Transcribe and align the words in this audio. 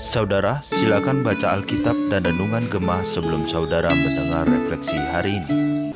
Saudara, 0.00 0.64
silakan 0.64 1.20
baca 1.20 1.52
Alkitab 1.52 2.08
dan 2.08 2.24
Renungan 2.24 2.64
Gemah 2.72 3.04
sebelum 3.04 3.44
saudara 3.44 3.92
mendengar 3.92 4.48
refleksi 4.48 4.96
hari 4.96 5.44
ini. 5.44 5.92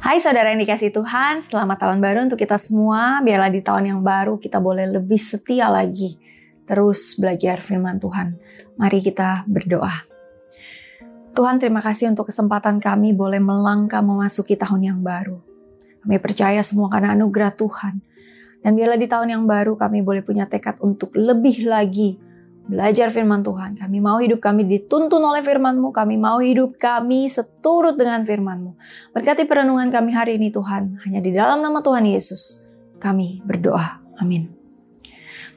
Hai 0.00 0.16
saudara 0.16 0.56
yang 0.56 0.64
dikasih 0.64 0.96
Tuhan, 0.96 1.44
selamat 1.44 1.76
tahun 1.76 2.00
baru 2.00 2.24
untuk 2.24 2.40
kita 2.40 2.56
semua. 2.56 3.20
Biarlah 3.20 3.52
di 3.52 3.60
tahun 3.60 3.92
yang 3.92 4.00
baru 4.00 4.40
kita 4.40 4.64
boleh 4.64 4.88
lebih 4.88 5.20
setia 5.20 5.68
lagi. 5.68 6.16
Terus 6.64 7.20
belajar 7.20 7.60
firman 7.60 8.00
Tuhan. 8.00 8.40
Mari 8.80 9.04
kita 9.04 9.44
berdoa. 9.44 10.08
Tuhan 11.36 11.60
terima 11.60 11.84
kasih 11.84 12.08
untuk 12.08 12.32
kesempatan 12.32 12.80
kami 12.80 13.12
boleh 13.12 13.44
melangkah 13.44 14.00
memasuki 14.00 14.56
tahun 14.56 14.88
yang 14.88 14.98
baru. 15.04 15.36
Kami 16.00 16.16
percaya 16.16 16.64
semua 16.64 16.88
karena 16.88 17.12
anugerah 17.12 17.52
Tuhan. 17.52 18.00
Dan 18.60 18.76
biarlah 18.76 19.00
di 19.00 19.08
tahun 19.08 19.32
yang 19.32 19.44
baru 19.48 19.76
kami 19.76 20.04
boleh 20.04 20.20
punya 20.20 20.44
tekad 20.44 20.76
untuk 20.84 21.16
lebih 21.16 21.64
lagi 21.64 22.20
belajar 22.70 23.10
firman 23.10 23.42
Tuhan. 23.42 23.74
Kami 23.74 23.98
mau 23.98 24.22
hidup 24.22 24.38
kami 24.38 24.62
dituntun 24.68 25.18
oleh 25.18 25.42
firman-Mu. 25.42 25.90
Kami 25.90 26.14
mau 26.14 26.38
hidup 26.38 26.78
kami 26.78 27.26
seturut 27.26 27.98
dengan 27.98 28.22
firman-Mu. 28.22 28.78
Berkati 29.10 29.42
perenungan 29.48 29.90
kami 29.90 30.14
hari 30.14 30.38
ini 30.38 30.54
Tuhan. 30.54 31.02
Hanya 31.02 31.18
di 31.18 31.34
dalam 31.34 31.58
nama 31.64 31.82
Tuhan 31.82 32.06
Yesus 32.06 32.70
kami 33.02 33.42
berdoa. 33.42 33.98
Amin. 34.22 34.52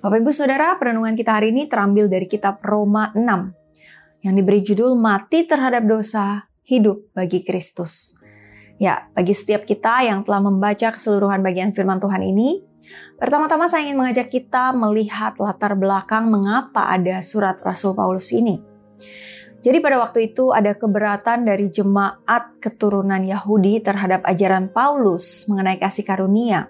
Bapak 0.02 0.20
Ibu 0.20 0.32
Saudara, 0.36 0.76
perenungan 0.82 1.16
kita 1.16 1.40
hari 1.40 1.56
ini 1.56 1.70
terambil 1.70 2.12
dari 2.12 2.28
kitab 2.28 2.60
Roma 2.60 3.14
6 3.16 4.24
yang 4.24 4.34
diberi 4.36 4.60
judul 4.60 5.00
Mati 5.00 5.48
terhadap 5.48 5.84
dosa, 5.88 6.48
hidup 6.68 7.08
bagi 7.16 7.44
Kristus. 7.44 8.20
Ya, 8.82 9.08
bagi 9.14 9.38
setiap 9.38 9.64
kita 9.70 10.02
yang 10.04 10.26
telah 10.26 10.42
membaca 10.42 10.92
keseluruhan 10.92 11.46
bagian 11.46 11.72
firman 11.72 12.02
Tuhan 12.02 12.26
ini, 12.26 12.74
Pertama-tama 13.14 13.72
saya 13.72 13.88
ingin 13.88 13.96
mengajak 13.96 14.28
kita 14.28 14.76
melihat 14.76 15.40
latar 15.40 15.80
belakang 15.80 16.28
mengapa 16.28 16.92
ada 16.92 17.24
surat 17.24 17.56
Rasul 17.64 17.96
Paulus 17.96 18.34
ini. 18.36 18.60
Jadi 19.64 19.80
pada 19.80 19.96
waktu 19.96 20.34
itu 20.34 20.52
ada 20.52 20.76
keberatan 20.76 21.48
dari 21.48 21.72
jemaat 21.72 22.60
keturunan 22.60 23.24
Yahudi 23.24 23.80
terhadap 23.80 24.28
ajaran 24.28 24.68
Paulus 24.68 25.48
mengenai 25.48 25.80
kasih 25.80 26.04
karunia. 26.04 26.68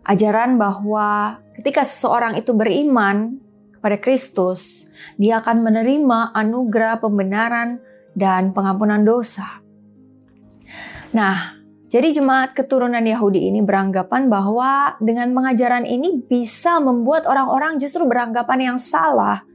Ajaran 0.00 0.56
bahwa 0.56 1.40
ketika 1.60 1.84
seseorang 1.84 2.40
itu 2.40 2.56
beriman 2.56 3.36
kepada 3.76 4.00
Kristus, 4.00 4.88
dia 5.20 5.44
akan 5.44 5.60
menerima 5.60 6.32
anugerah 6.32 7.04
pembenaran 7.04 7.84
dan 8.16 8.56
pengampunan 8.56 9.04
dosa. 9.04 9.63
Nah, 11.14 11.62
jadi 11.86 12.10
jemaat 12.10 12.58
keturunan 12.58 12.98
Yahudi 12.98 13.46
ini 13.46 13.62
beranggapan 13.62 14.26
bahwa 14.26 14.98
dengan 14.98 15.30
pengajaran 15.30 15.86
ini 15.86 16.26
bisa 16.26 16.82
membuat 16.82 17.30
orang-orang 17.30 17.78
justru 17.78 18.02
beranggapan 18.02 18.74
yang 18.74 18.78
salah. 18.82 19.46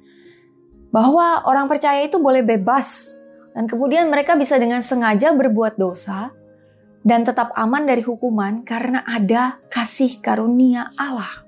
Bahwa 0.89 1.43
orang 1.43 1.67
percaya 1.67 1.99
itu 2.07 2.15
boleh 2.15 2.41
bebas 2.41 3.19
dan 3.51 3.67
kemudian 3.67 4.07
mereka 4.07 4.39
bisa 4.39 4.55
dengan 4.55 4.79
sengaja 4.79 5.35
berbuat 5.35 5.75
dosa 5.75 6.31
dan 7.03 7.27
tetap 7.27 7.51
aman 7.59 7.83
dari 7.83 8.07
hukuman 8.07 8.63
karena 8.63 9.03
ada 9.03 9.59
kasih 9.67 10.23
karunia 10.23 10.95
Allah. 10.95 11.43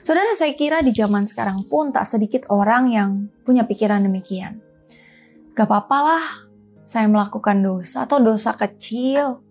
Saudara 0.00 0.32
saya 0.32 0.56
kira 0.56 0.80
di 0.80 0.96
zaman 0.96 1.28
sekarang 1.28 1.68
pun 1.68 1.92
tak 1.92 2.08
sedikit 2.08 2.48
orang 2.48 2.88
yang 2.88 3.28
punya 3.44 3.68
pikiran 3.68 4.00
demikian. 4.00 4.64
Gak 5.52 5.68
apa-apalah 5.68 6.47
saya 6.88 7.04
melakukan 7.04 7.60
dosa 7.60 8.08
atau 8.08 8.16
dosa 8.16 8.56
kecil 8.56 9.44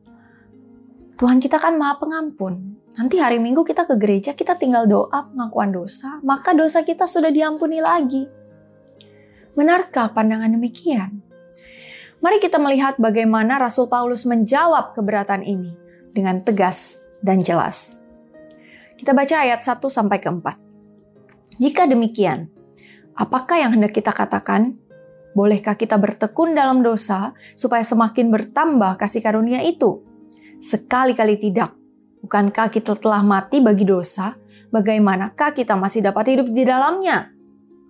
Tuhan 1.17 1.41
kita 1.41 1.57
kan 1.57 1.73
maha 1.81 1.97
pengampun. 1.97 2.77
Nanti 2.93 3.17
hari 3.17 3.41
Minggu 3.41 3.65
kita 3.65 3.89
ke 3.89 3.97
gereja, 3.97 4.37
kita 4.37 4.53
tinggal 4.53 4.85
doa 4.85 5.25
pengakuan 5.25 5.73
dosa, 5.73 6.21
maka 6.21 6.53
dosa 6.53 6.85
kita 6.85 7.09
sudah 7.09 7.33
diampuni 7.33 7.81
lagi. 7.81 8.29
Benarkah 9.57 10.13
pandangan 10.13 10.53
demikian? 10.53 11.25
Mari 12.21 12.37
kita 12.37 12.61
melihat 12.61 13.01
bagaimana 13.01 13.57
Rasul 13.57 13.89
Paulus 13.89 14.29
menjawab 14.29 14.93
keberatan 14.93 15.41
ini 15.41 15.73
dengan 16.13 16.41
tegas 16.41 17.01
dan 17.21 17.41
jelas. 17.41 18.01
Kita 18.97 19.13
baca 19.17 19.41
ayat 19.41 19.61
1 19.61 19.77
sampai 19.89 20.17
ke 20.21 20.29
4. 20.29 21.61
Jika 21.61 21.89
demikian, 21.89 22.49
apakah 23.17 23.61
yang 23.61 23.73
hendak 23.73 23.93
kita 23.93 24.13
katakan? 24.13 24.77
Bolehkah 25.37 25.77
kita 25.77 26.01
bertekun 26.01 26.57
dalam 26.57 26.81
dosa 26.81 27.37
supaya 27.53 27.85
semakin 27.85 28.33
bertambah 28.33 28.97
kasih 28.97 29.21
karunia 29.21 29.61
itu? 29.61 30.01
Sekali-kali 30.57 31.37
tidak. 31.37 31.77
Bukankah 32.25 32.73
kita 32.73 32.97
telah 32.97 33.21
mati 33.21 33.61
bagi 33.61 33.85
dosa? 33.85 34.33
Bagaimanakah 34.73 35.53
kita 35.53 35.77
masih 35.77 36.01
dapat 36.01 36.33
hidup 36.33 36.49
di 36.49 36.65
dalamnya? 36.65 37.29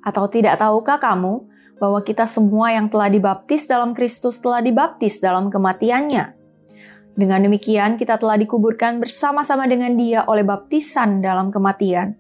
Atau 0.04 0.28
tidak 0.28 0.60
tahukah 0.60 1.00
kamu 1.00 1.48
bahwa 1.80 2.04
kita 2.04 2.28
semua 2.28 2.76
yang 2.76 2.92
telah 2.92 3.08
dibaptis 3.08 3.64
dalam 3.64 3.96
Kristus 3.96 4.44
telah 4.44 4.60
dibaptis 4.60 5.24
dalam 5.24 5.48
kematiannya? 5.48 6.36
Dengan 7.16 7.48
demikian 7.48 7.96
kita 7.96 8.20
telah 8.20 8.36
dikuburkan 8.36 9.00
bersama-sama 9.00 9.72
dengan 9.72 9.96
dia 9.96 10.28
oleh 10.28 10.44
baptisan 10.44 11.24
dalam 11.24 11.48
kematian, 11.48 12.20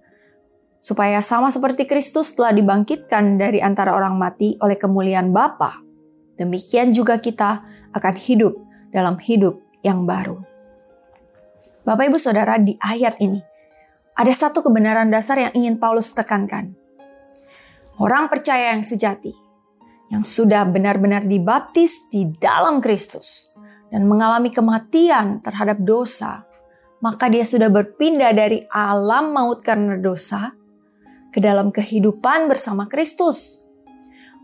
supaya 0.80 1.20
sama 1.20 1.52
seperti 1.52 1.90
Kristus 1.90 2.34
telah 2.34 2.54
dibangkitkan 2.54 3.38
dari 3.38 3.60
antara 3.60 3.94
orang 3.94 4.16
mati 4.16 4.56
oleh 4.62 4.80
kemuliaan 4.80 5.36
Bapa. 5.36 5.84
Demikian 6.38 6.94
juga 6.94 7.18
kita 7.18 7.66
akan 7.94 8.16
hidup 8.16 8.54
dalam 8.94 9.18
hidup 9.18 9.62
yang 9.82 10.06
baru. 10.06 10.42
Bapak 11.88 12.12
Ibu 12.12 12.20
Saudara, 12.20 12.60
di 12.60 12.76
ayat 12.84 13.16
ini 13.24 13.40
ada 14.18 14.34
satu 14.34 14.66
kebenaran 14.66 15.14
dasar 15.14 15.38
yang 15.38 15.54
ingin 15.54 15.78
Paulus 15.78 16.12
tekankan. 16.12 16.74
Orang 18.02 18.30
percaya 18.34 18.74
yang 18.74 18.82
sejati, 18.82 19.34
yang 20.10 20.26
sudah 20.26 20.66
benar-benar 20.66 21.26
dibaptis 21.26 21.98
di 22.10 22.26
dalam 22.38 22.82
Kristus 22.82 23.54
dan 23.94 24.10
mengalami 24.10 24.50
kematian 24.50 25.42
terhadap 25.46 25.82
dosa, 25.82 26.46
maka 27.00 27.30
dia 27.30 27.46
sudah 27.46 27.70
berpindah 27.70 28.34
dari 28.34 28.66
alam 28.74 29.34
maut 29.34 29.62
karena 29.62 29.98
dosa 30.02 30.57
ke 31.32 31.40
dalam 31.44 31.70
kehidupan 31.74 32.48
bersama 32.48 32.88
Kristus. 32.88 33.68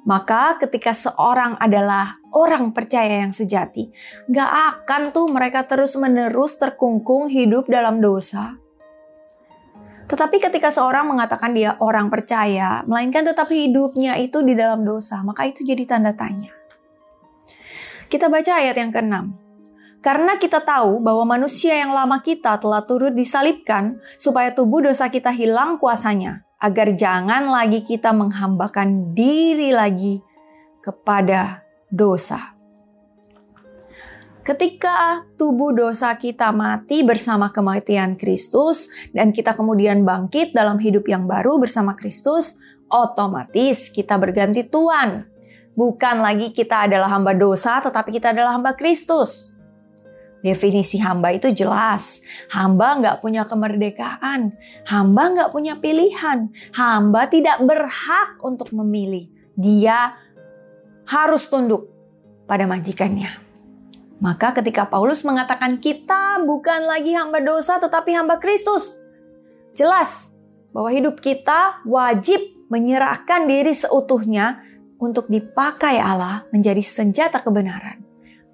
Maka 0.03 0.59
ketika 0.59 0.91
seorang 0.91 1.55
adalah 1.63 2.19
orang 2.35 2.75
percaya 2.75 3.23
yang 3.23 3.31
sejati, 3.31 3.87
gak 4.27 4.83
akan 4.83 5.15
tuh 5.15 5.31
mereka 5.31 5.63
terus-menerus 5.63 6.59
terkungkung 6.59 7.31
hidup 7.31 7.71
dalam 7.71 8.03
dosa. 8.03 8.59
Tetapi 10.11 10.43
ketika 10.43 10.67
seorang 10.67 11.07
mengatakan 11.07 11.55
dia 11.55 11.79
orang 11.79 12.11
percaya, 12.11 12.83
melainkan 12.83 13.23
tetap 13.23 13.47
hidupnya 13.47 14.19
itu 14.19 14.43
di 14.43 14.53
dalam 14.59 14.83
dosa, 14.83 15.23
maka 15.23 15.47
itu 15.47 15.63
jadi 15.63 15.87
tanda 15.87 16.11
tanya. 16.11 16.51
Kita 18.11 18.27
baca 18.27 18.59
ayat 18.59 18.75
yang 18.75 18.91
ke-6. 18.91 19.15
Karena 20.03 20.35
kita 20.35 20.59
tahu 20.59 20.99
bahwa 20.99 21.39
manusia 21.39 21.79
yang 21.79 21.95
lama 21.95 22.19
kita 22.19 22.59
telah 22.59 22.83
turut 22.83 23.15
disalibkan 23.15 24.03
supaya 24.19 24.51
tubuh 24.51 24.83
dosa 24.83 25.07
kita 25.07 25.31
hilang 25.31 25.79
kuasanya 25.79 26.43
agar 26.63 26.95
jangan 26.95 27.51
lagi 27.51 27.83
kita 27.83 28.15
menghambakan 28.15 29.11
diri 29.11 29.75
lagi 29.75 30.23
kepada 30.79 31.67
dosa. 31.91 32.55
Ketika 34.43 35.23
tubuh 35.39 35.71
dosa 35.71 36.15
kita 36.19 36.51
mati 36.51 37.03
bersama 37.03 37.51
kematian 37.51 38.19
Kristus 38.19 38.91
dan 39.15 39.31
kita 39.31 39.55
kemudian 39.55 40.03
bangkit 40.03 40.51
dalam 40.51 40.79
hidup 40.83 41.07
yang 41.07 41.27
baru 41.27 41.63
bersama 41.63 41.95
Kristus, 41.95 42.59
otomatis 42.91 43.87
kita 43.91 44.19
berganti 44.19 44.67
tuan. 44.67 45.31
Bukan 45.79 46.19
lagi 46.19 46.51
kita 46.51 46.91
adalah 46.91 47.07
hamba 47.15 47.31
dosa, 47.33 47.79
tetapi 47.79 48.19
kita 48.19 48.35
adalah 48.35 48.59
hamba 48.59 48.75
Kristus. 48.75 49.52
Definisi 50.43 50.99
hamba 50.99 51.31
itu 51.31 51.47
jelas. 51.55 52.19
Hamba 52.51 52.99
nggak 52.99 53.23
punya 53.23 53.47
kemerdekaan. 53.47 54.51
Hamba 54.83 55.23
nggak 55.31 55.49
punya 55.55 55.79
pilihan. 55.79 56.51
Hamba 56.75 57.31
tidak 57.31 57.63
berhak 57.63 58.43
untuk 58.43 58.75
memilih. 58.75 59.31
Dia 59.55 60.19
harus 61.07 61.47
tunduk 61.47 61.87
pada 62.43 62.67
majikannya. 62.67 63.31
Maka 64.19 64.51
ketika 64.59 64.83
Paulus 64.87 65.23
mengatakan 65.23 65.79
kita 65.79 66.43
bukan 66.43 66.91
lagi 66.91 67.15
hamba 67.15 67.39
dosa 67.39 67.79
tetapi 67.79 68.11
hamba 68.11 68.35
Kristus. 68.43 68.99
Jelas 69.71 70.35
bahwa 70.75 70.91
hidup 70.91 71.23
kita 71.23 71.83
wajib 71.87 72.39
menyerahkan 72.67 73.47
diri 73.47 73.71
seutuhnya 73.71 74.59
untuk 74.99 75.27
dipakai 75.27 75.99
Allah 75.99 76.47
menjadi 76.51 76.79
senjata 76.79 77.39
kebenaran. 77.39 77.99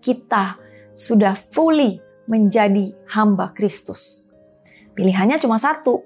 Kita 0.01 0.68
sudah 0.99 1.31
fully 1.31 2.03
menjadi 2.27 2.91
hamba 3.15 3.55
Kristus. 3.55 4.27
Pilihannya 4.91 5.39
cuma 5.39 5.55
satu, 5.55 6.03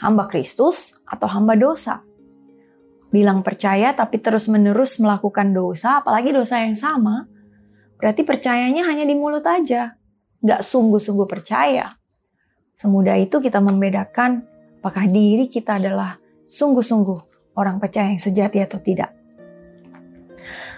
hamba 0.00 0.24
Kristus 0.24 1.04
atau 1.04 1.28
hamba 1.28 1.52
dosa. 1.52 2.00
Bilang 3.12 3.44
percaya 3.44 3.92
tapi 3.92 4.16
terus-menerus 4.16 4.96
melakukan 5.04 5.52
dosa, 5.52 6.00
apalagi 6.00 6.32
dosa 6.32 6.64
yang 6.64 6.72
sama, 6.72 7.28
berarti 8.00 8.24
percayanya 8.24 8.88
hanya 8.88 9.04
di 9.04 9.12
mulut 9.12 9.44
aja. 9.44 10.00
Gak 10.40 10.64
sungguh-sungguh 10.64 11.28
percaya. 11.28 11.92
Semudah 12.72 13.20
itu 13.20 13.36
kita 13.44 13.60
membedakan 13.60 14.48
apakah 14.80 15.04
diri 15.12 15.44
kita 15.48 15.76
adalah 15.76 16.16
sungguh-sungguh 16.48 17.52
orang 17.56 17.76
percaya 17.76 18.08
yang 18.08 18.20
sejati 18.20 18.64
atau 18.64 18.80
tidak. 18.80 19.12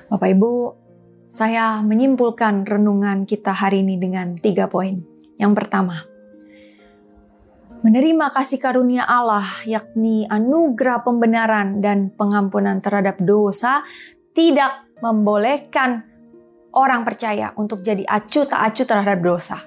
Bapak 0.09 0.29
Ibu, 0.33 0.53
saya 1.29 1.85
menyimpulkan 1.85 2.65
renungan 2.65 3.29
kita 3.29 3.53
hari 3.53 3.85
ini 3.85 4.01
dengan 4.01 4.41
tiga 4.41 4.65
poin. 4.65 5.05
Yang 5.37 5.53
pertama, 5.61 6.09
menerima 7.85 8.33
kasih 8.33 8.57
karunia 8.57 9.05
Allah, 9.05 9.45
yakni 9.69 10.25
anugerah 10.25 11.05
pembenaran 11.05 11.85
dan 11.85 12.09
pengampunan 12.17 12.81
terhadap 12.81 13.21
dosa, 13.21 13.85
tidak 14.33 14.89
membolehkan 15.05 16.09
orang 16.73 17.05
percaya 17.05 17.53
untuk 17.61 17.85
jadi 17.85 18.09
acu 18.09 18.49
tak 18.49 18.73
acu 18.73 18.89
terhadap 18.89 19.21
dosa. 19.21 19.61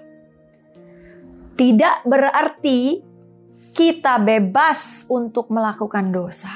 Tidak 1.54 2.10
berarti 2.10 3.06
kita 3.78 4.18
bebas 4.18 5.06
untuk 5.14 5.54
melakukan 5.54 6.10
dosa. 6.10 6.50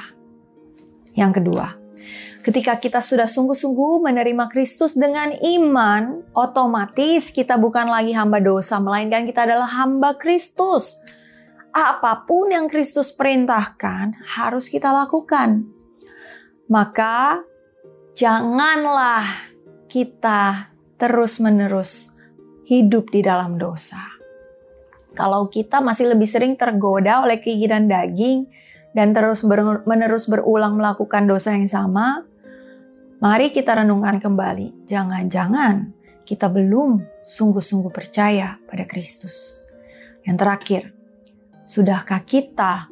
Yang 1.14 1.40
kedua, 1.40 1.85
ketika 2.46 2.78
kita 2.78 3.02
sudah 3.02 3.26
sungguh-sungguh 3.26 4.06
menerima 4.06 4.46
Kristus 4.46 4.94
dengan 4.94 5.34
iman, 5.34 6.22
otomatis 6.30 7.34
kita 7.34 7.58
bukan 7.58 7.90
lagi 7.90 8.14
hamba 8.14 8.38
dosa, 8.38 8.78
melainkan 8.78 9.26
kita 9.26 9.50
adalah 9.50 9.66
hamba 9.66 10.14
Kristus 10.14 11.02
apa 11.74 12.22
pun 12.22 12.54
yang 12.54 12.70
Kristus 12.70 13.10
perintahkan 13.10 14.14
harus 14.38 14.70
kita 14.70 14.94
lakukan. 14.94 15.66
Maka 16.70 17.42
janganlah 18.14 19.26
kita 19.90 20.70
terus-menerus 21.02 22.14
hidup 22.62 23.10
di 23.10 23.26
dalam 23.26 23.58
dosa. 23.58 24.00
Kalau 25.18 25.50
kita 25.50 25.82
masih 25.82 26.14
lebih 26.14 26.30
sering 26.30 26.54
tergoda 26.54 27.26
oleh 27.26 27.42
keinginan 27.42 27.90
daging 27.90 28.46
dan 28.94 29.12
terus-menerus 29.12 30.30
berulang 30.30 30.78
melakukan 30.78 31.28
dosa 31.28 31.52
yang 31.52 31.68
sama, 31.68 32.24
mari 33.22 33.52
kita 33.52 33.82
renungkan 33.82 34.18
kembali. 34.18 34.88
Jangan-jangan 34.88 35.92
kita 36.26 36.50
belum 36.50 37.22
sungguh-sungguh 37.22 37.92
percaya 37.94 38.58
pada 38.66 38.84
Kristus. 38.84 39.62
Yang 40.26 40.36
terakhir, 40.42 40.82
Sudahkah 41.66 42.22
kita 42.22 42.86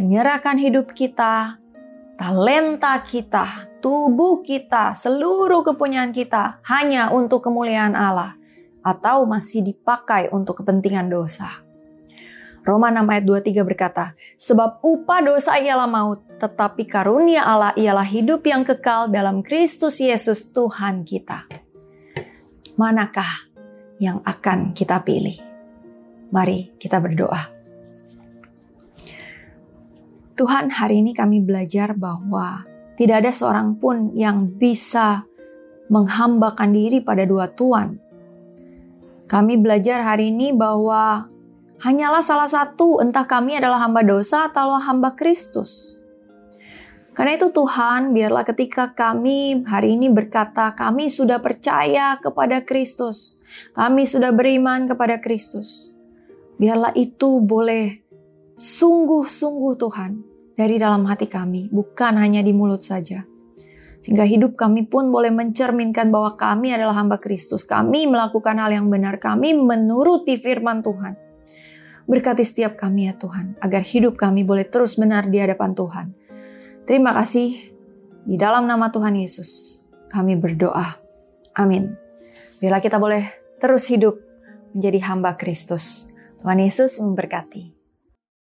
menyerahkan 0.00 0.56
hidup 0.56 0.96
kita, 0.96 1.60
talenta 2.16 2.96
kita, 3.04 3.68
tubuh 3.84 4.40
kita, 4.40 4.96
seluruh 4.96 5.60
kepunyaan 5.60 6.08
kita 6.08 6.64
hanya 6.64 7.12
untuk 7.12 7.44
kemuliaan 7.44 7.92
Allah 7.92 8.40
atau 8.80 9.28
masih 9.28 9.60
dipakai 9.60 10.32
untuk 10.32 10.64
kepentingan 10.64 11.12
dosa? 11.12 11.63
Roma 12.64 12.88
6 12.88 13.04
ayat 13.12 13.24
23 13.28 13.60
berkata, 13.60 14.16
Sebab 14.40 14.80
upah 14.80 15.20
dosa 15.20 15.60
ialah 15.60 15.84
maut, 15.84 16.24
tetapi 16.40 16.88
karunia 16.88 17.44
Allah 17.44 17.76
ialah 17.76 18.08
hidup 18.08 18.40
yang 18.48 18.64
kekal 18.64 19.12
dalam 19.12 19.44
Kristus 19.44 20.00
Yesus 20.00 20.48
Tuhan 20.48 21.04
kita. 21.04 21.44
Manakah 22.80 23.52
yang 24.00 24.24
akan 24.24 24.72
kita 24.72 25.04
pilih? 25.04 25.36
Mari 26.32 26.72
kita 26.80 27.04
berdoa. 27.04 27.52
Tuhan, 30.34 30.72
hari 30.72 31.04
ini 31.04 31.12
kami 31.12 31.44
belajar 31.44 31.92
bahwa 31.94 32.64
tidak 32.96 33.22
ada 33.22 33.30
seorang 33.30 33.76
pun 33.76 34.16
yang 34.16 34.50
bisa 34.56 35.28
menghambakan 35.92 36.72
diri 36.72 37.04
pada 37.04 37.28
dua 37.28 37.52
Tuhan. 37.52 38.00
Kami 39.28 39.54
belajar 39.60 40.00
hari 40.00 40.32
ini 40.32 40.50
bahwa 40.50 41.28
hanyalah 41.82 42.22
salah 42.22 42.46
satu, 42.46 43.02
entah 43.02 43.26
kami 43.26 43.58
adalah 43.58 43.82
hamba 43.82 44.04
dosa 44.06 44.52
atau 44.52 44.78
hamba 44.78 45.16
Kristus. 45.18 45.98
Karena 47.14 47.38
itu 47.38 47.54
Tuhan, 47.54 48.10
biarlah 48.10 48.42
ketika 48.42 48.90
kami 48.90 49.62
hari 49.70 49.94
ini 49.94 50.10
berkata, 50.10 50.74
kami 50.74 51.06
sudah 51.06 51.38
percaya 51.38 52.18
kepada 52.18 52.66
Kristus. 52.66 53.38
Kami 53.70 54.02
sudah 54.02 54.34
beriman 54.34 54.90
kepada 54.90 55.22
Kristus. 55.22 55.94
Biarlah 56.58 56.90
itu 56.98 57.38
boleh 57.38 58.02
sungguh-sungguh 58.58 59.74
Tuhan 59.78 60.10
dari 60.58 60.74
dalam 60.74 61.06
hati 61.06 61.30
kami, 61.30 61.70
bukan 61.70 62.18
hanya 62.18 62.42
di 62.42 62.50
mulut 62.50 62.82
saja. 62.82 63.22
Sehingga 64.02 64.26
hidup 64.26 64.58
kami 64.58 64.84
pun 64.84 65.08
boleh 65.08 65.30
mencerminkan 65.30 66.10
bahwa 66.10 66.34
kami 66.34 66.74
adalah 66.74 66.98
hamba 66.98 67.22
Kristus. 67.22 67.62
Kami 67.62 68.10
melakukan 68.10 68.58
hal 68.58 68.74
yang 68.74 68.90
benar, 68.90 69.22
kami 69.22 69.54
menuruti 69.54 70.34
firman 70.34 70.82
Tuhan. 70.82 71.23
Berkati 72.04 72.44
setiap 72.44 72.76
kami 72.76 73.08
ya 73.08 73.16
Tuhan, 73.16 73.56
agar 73.64 73.80
hidup 73.80 74.20
kami 74.20 74.44
boleh 74.44 74.68
terus 74.68 75.00
benar 75.00 75.24
di 75.28 75.40
hadapan 75.40 75.72
Tuhan. 75.72 76.06
Terima 76.84 77.16
kasih. 77.16 77.72
Di 78.24 78.36
dalam 78.36 78.68
nama 78.68 78.92
Tuhan 78.92 79.16
Yesus, 79.16 79.80
kami 80.12 80.36
berdoa. 80.36 81.00
Amin. 81.56 81.96
Bila 82.60 82.80
kita 82.80 83.00
boleh 83.00 83.28
terus 83.60 83.88
hidup 83.88 84.20
menjadi 84.76 85.00
hamba 85.08 85.36
Kristus. 85.36 86.12
Tuhan 86.40 86.60
Yesus 86.60 87.00
memberkati. 87.00 87.83